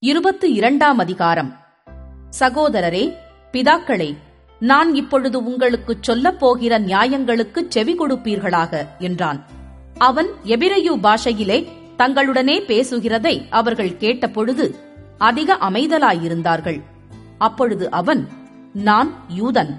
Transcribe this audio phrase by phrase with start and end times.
[0.00, 1.56] இருபத்து இரண்டாம் அதிகாரம்.
[2.40, 3.14] சகோதரரே
[3.52, 4.16] பிதாக்களே
[4.60, 9.46] நான் இப்பொழுது உங்களுக்குச் சொல்லப் போகிற நியாயங்களுக்குச் செவி கொடுப்பீர்களாக என்றான்.
[9.98, 14.74] அவன் எபிரயு பாஷையிலே தங்களுடனே பேசுகிறதை அவர்கள் கேட்டபொழுது
[15.18, 16.82] அதிக அமைதலாயிருந்தார்கள்.
[17.38, 18.28] அப்பொழுது அவன்
[18.72, 19.74] நான் யூதன்.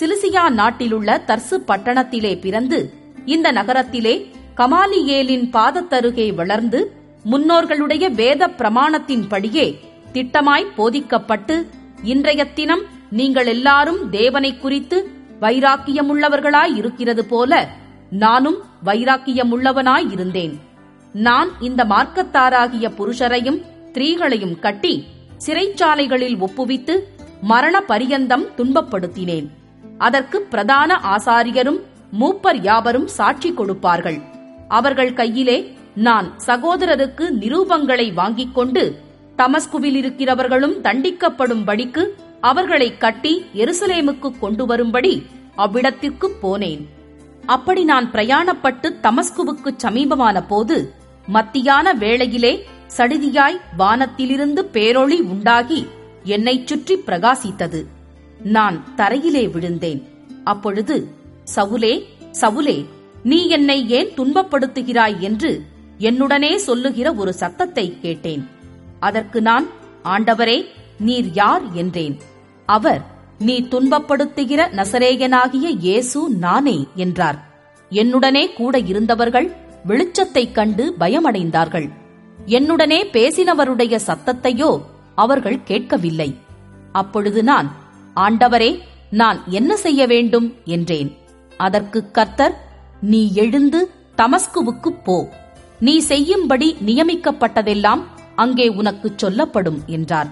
[0.00, 9.78] சிலிசியா நாட்டிலுள்ள தர்சு பட்டணத்திலே பிறந்து இந்த நகரத்திலே கமாலியேலின் பாதத்தருகே வளர்ந்து முன்னோர்களுடைய வேத பிரமாணத்தின்படியே
[10.12, 11.66] திட்டமாய் போதிக்கப்பட்டு
[12.02, 17.68] இன்றைய தினம் நீங்கள் எல்லாரும் தேவனை குறித்து வைராக்கியமுள்ளவர்களாய் இருக்கிறது போல
[18.10, 20.60] நானும் வைராக்கியமுள்ளவனாய் இருந்தேன்.
[21.12, 25.06] நான் இந்த மார்க்கத்தாராகிய புருஷரையும் ஸ்திரீகளையும் கட்டி
[25.46, 26.98] சிறைச்சாலைகளில் ஒப்புவித்து
[27.40, 29.46] மரண பரியந்தம் துன்பப்படுத்தினேன்.
[29.98, 31.80] அதற்கு பிரதான ஆசாரியரும்
[32.20, 34.18] மூப்பர் யாவரும் சாட்சி கொடுப்பார்கள்.
[34.68, 38.98] அவர்கள் கையிலே நான் சகோதரருக்கு நிரூபங்களை வாங்கிக் கொண்டு
[39.38, 42.06] தமஸ்குவில் இருக்கிறவர்களும் தண்டிக்கப்படும்படிக்கு
[42.40, 46.84] அவர்களை கட்டி எருசலேமுக்கு கொண்டு வரும்படி அவ்விடத்திற்கு போனேன்.
[47.46, 50.92] அப்படி நான் பிரயாணப்பட்டு தமஸ்குவுக்குச் சமீபமான போது
[51.26, 55.86] மத்தியான வேளையிலே சடிதியாய் வானத்திலிருந்து பேரொளி உண்டாகி
[56.24, 57.84] என்னைச் சுற்றி பிரகாசித்தது.
[58.42, 60.08] நான் தரையிலே விழுந்தேன்.
[60.44, 61.08] அப்பொழுது
[61.56, 62.04] சவுலே
[62.40, 62.86] சவுலே
[63.22, 65.18] நீ என்னை ஏன் துன்பப்படுத்துகிறாய்?
[65.18, 65.69] என்று
[66.00, 68.48] என்னுடனே சொல்லுகிற ஒரு சத்தத்தை கேட்டேன்.
[69.00, 69.66] அதற்கு நான்
[70.04, 70.64] ஆண்டவரே
[70.98, 71.62] நீர் யார்?
[71.72, 72.18] என்றேன்.
[72.66, 73.02] அவர்
[73.38, 77.48] நீ துன்பப்படுத்துகிற நசரேயனாகிய இயேசு நானே என்றார்.
[77.90, 79.52] என்னுடனே கூட இருந்தவர்கள்
[79.86, 81.90] வெளிச்சத்தைக் கண்டு பயமடைந்தார்கள்.
[82.46, 84.82] என்னுடனே பேசினவருடைய சத்தத்தையோ
[85.14, 86.36] அவர்கள் கேட்கவில்லை.
[86.92, 87.76] அப்பொழுது நான்
[88.16, 90.54] ஆண்டவரே நான் என்ன செய்ய வேண்டும்?
[90.64, 91.16] என்றேன்.
[91.56, 92.68] அதற்கு கர்த்தர்
[93.00, 95.28] நீ எழுந்து தமஸ்குவுக்குப் போ.
[95.80, 98.00] நீ செய்யும்படி நியமிக்கப்பட்டதெல்லாம்
[98.36, 100.28] அங்கே உனக்குச் சொல்லப்படும் என்றார்.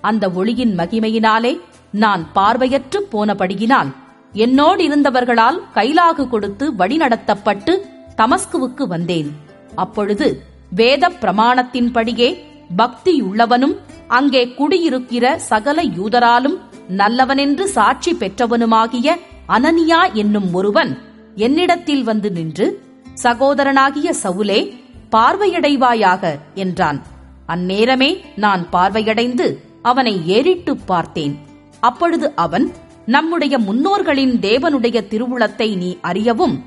[0.00, 3.90] அந்த ஒளியின் மகிமையினாலே நான் பார்வையற்று போனபடியினால்
[4.32, 7.72] என்னோடிருந்தவர்களால் கைலாகு கொடுத்து வழிநடத்தப்பட்டு
[8.16, 9.30] தமஸ்குவுக்கு வந்தேன்.
[9.74, 12.28] அப்பொழுது வேத பிரமாணத்தின்படியே
[12.76, 13.76] பக்தியுள்ளவனும்
[14.08, 16.56] அங்கே குடியிருக்கிற சகல யூதராலும்
[16.88, 19.16] நல்லவனென்று சாட்சி பெற்றவனுமாகிய
[19.48, 20.98] அனனியா என்னும் ஒருவன்
[21.34, 22.66] என்னிடத்தில் வந்து நின்று
[23.22, 24.60] சகோதரனாகிய சவுலே
[25.14, 27.02] பார்வையடைவாயாக என்றான்.
[27.48, 31.38] அந்நேரமே நான் பார்வையடைந்து அவனை ஏறிட்டுப் பார்த்தேன்.
[31.80, 32.72] அப்பொழுது அவன்
[33.06, 36.64] நம்முடைய முன்னோர்களின் தேவனுடைய திருவுளத்தை நீ அறியவும்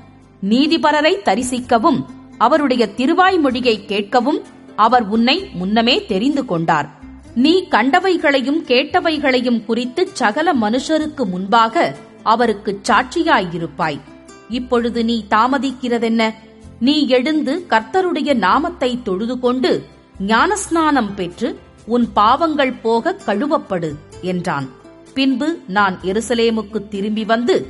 [0.48, 2.04] நீதிபரரை தரிசிக்கவும்
[2.38, 4.42] அவருடைய திருவாய்மொழியை கேட்கவும்
[4.76, 6.90] அவர் உன்னை முன்னமே தெரிந்து கொண்டார்.
[7.34, 14.00] நீ கண்டவைகளையும் கேட்டவைகளையும் குறித்து சகல மனுஷருக்கு முன்பாக அவருக்கு சாட்சியாயிருப்பாய்.
[14.48, 16.34] இப்பொழுது நீ தாமதிக்கிறதென்ன?
[16.80, 19.84] நீ எழுந்து கர்த்தருடைய நாமத்தை தொழுது கொண்டு
[20.26, 24.68] ஞானஸ்நானம் பெற்று உன் பாவங்கள் போக கழுவப்படு என்றான்.
[25.14, 27.66] பின்பு நான் எருசலேமுக்கு திரும்பி வந்து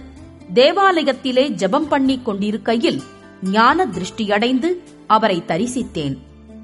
[0.54, 3.02] தேவாலயத்திலே ஜெபம் பண்ணிக் கொண்டிருக்கையில்
[3.42, 4.76] ஞான திருஷ்டியடைந்து
[5.06, 6.16] அவரை தரிசித்தேன்.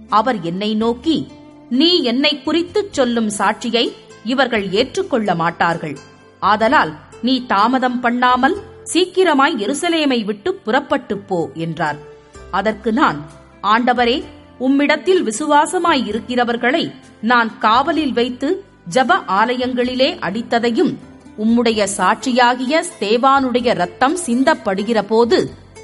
[0.08, 1.26] அவர் என்னை நோக்கி
[1.70, 3.92] நீ என்னை குறித்துச் சொல்லும் சாட்சியை
[4.24, 5.98] இவர்கள் ஏற்றுக்கொள்ள மாட்டார்கள்.
[6.40, 12.12] ஆதலால் நீ தாமதம் பண்ணாமல் சீக்கிரமாய் எருசலேமை விட்டு புறப்பட்டுப் போ என்றார்.
[12.56, 13.18] அதற்கு நான்
[13.66, 14.16] ஆண்டவரே
[14.60, 16.84] உம்மிடத்தில் விசுவாசமாய் இருக்கிறவர்களை
[17.22, 18.48] நான் காவலில் வைத்து
[18.94, 20.92] ஜப ஆலயங்களிலே அடித்ததையும்
[21.38, 25.38] உம்முடைய சாட்சியாகிய ஸ்தேவானுடைய ரத்தம் சிந்தப்படுகிற போது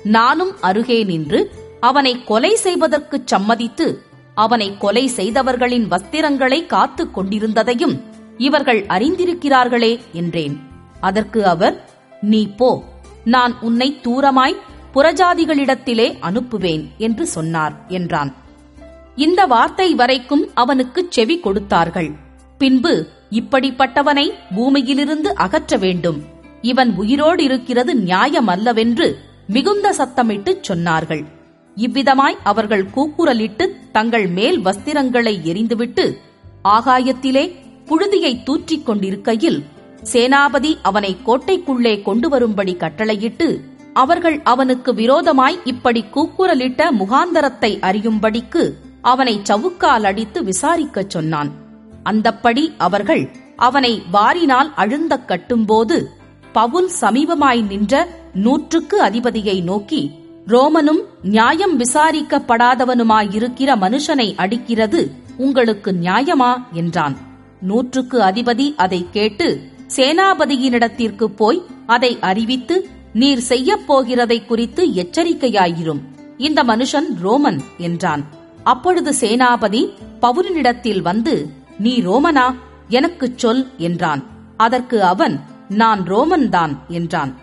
[0.09, 1.41] நானும் அருகே நின்று
[1.80, 3.86] அவனை கொலை செய்வதற்குச் சம்மதித்து
[4.36, 7.97] அவனை கொலை செய்தவர்களின் வஸ்திரங்களை காத்துக் கொண்டிருந்ததையும்
[8.38, 10.54] இவர்கள் அறிந்திருக்கிறார்களே என்றேன்.
[11.00, 11.76] அதற்கு அவர்
[12.22, 12.70] நீ போ
[13.25, 14.56] நான் உன்னை தூரமாய்
[14.94, 18.34] புறஜாதிகளிடத்திலே அனுப்புவேன் என்று சொன்னார் என்றான்.
[19.16, 22.10] இந்த வார்த்தை வரைக்கும் அவனுக்குச் செவி கொடுத்தார்கள்.
[22.58, 26.22] பின்பு இப்படிப்பட்டவனை பூமியிலிருந்து அகற்ற வேண்டும்.
[26.62, 29.14] இவன் உயிரோடு இருக்கிறது நியாயமல்லவென்று
[29.46, 31.24] மிகுந்த சத்தமிட்டுச் சொன்னார்கள்.
[31.76, 36.16] இவ்விதமாய் அவர்கள் கூக்குரலிட்டு தங்கள் மேல் வஸ்திரங்களை எரிந்துவிட்டு
[36.64, 37.54] ஆகாயத்திலே
[37.84, 39.65] புழுதியை தூற்றிக் கொண்டிருக்கையில்
[40.12, 50.03] சேனாபதி அவனை கோட்டைக்குள்ளே கொண்டு வரும்படி கட்டளையிட்டு அவர்கள் அவனுக்கு விரோதமாய் இப்படி கூக்குரலிட்ட முகாந்தரத்தை அறியும்படிக்கு அவனை சவுக்கால்
[50.03, 51.51] அடித்து விசாரிக்கச் சொன்னான்.
[52.04, 56.04] அந்தப்படி அவர்கள் அவனை வாரினால் அழுந்தக் கட்டும்போது
[56.53, 60.10] பவுல் சமீபமாய் நின்ற நூற்றுக்கு அதிபதியை நோக்கி
[60.47, 66.63] ரோமனும் நியாயம் விசாரிக்கப்படாதவனுமாயிருக்கிற மனுஷனை அடிக்கிறது உங்களுக்கு நியாயமா?
[66.72, 67.16] என்றான்.
[67.60, 69.60] நூற்றுக்கு அதிபதி அதை கேட்டு
[69.97, 76.01] சேனாபதியினிடத்திற்கு போய் அதை அறிவித்து நீர் செய்யப் போகிறதை குறித்து எச்சரிக்கையாயிரும்.
[76.39, 78.24] இந்த மனுஷன் ரோமன் என்றான்.
[78.62, 79.91] அப்பொழுது சேனாபதி
[80.21, 82.54] பவுலினிடத்தில் வந்து நீ ரோமனா?
[82.89, 84.24] எனக்குச் சொல் என்றான்.
[84.57, 87.34] அதற்கு அவன் நான் ரோமன்தான் என்றான்.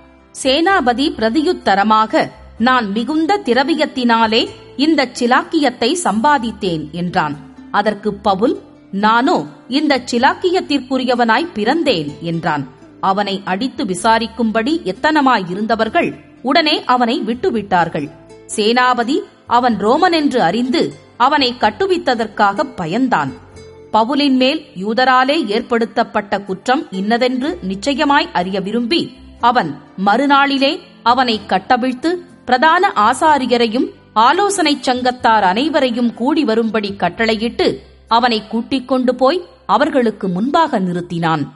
[0.43, 4.47] சேனாபதி பிரதியுத்தரமாக நான் மிகுந்த திரவியத்தினாலே
[4.77, 7.37] இந்த சிலாக்கியத்தை சம்பாதித்தேன் என்றான்.
[7.71, 8.61] அதற்கு பவுல்
[8.91, 12.67] நானோ இந்த சிலாக்கியத்திற்குரியவனாய் பிறந்தேன் என்றான்.
[13.01, 18.11] அவனை அடித்து விசாரிக்கும்படி எத்தனமாயிருந்தவர்கள் உடனே அவனை விட்டுவிட்டார்கள்.
[18.55, 23.33] சேனாபதி அவன் ரோமன் என்று அறிந்து அவனை கட்டுவித்ததற்காக பயந்தான்.
[23.93, 33.91] பவுலின் மேல் யூதராலே ஏற்படுத்தப்பட்ட குற்றம் இன்னதென்று நிச்சயமாய் அறிய விரும்பி அவன் மறுநாளிலே அவனை கட்டவிழ்த்து பிரதான ஆசாரியரையும்
[34.15, 41.47] ஆலோசனைச் சங்கத்தார் அனைவரையும் கூடி வரும்படி கட்டளையிட்டு அவனை கூட்டிக் கொண்டு போய் அவர்களுக்கு முன்பாக நிறுத்தினான்.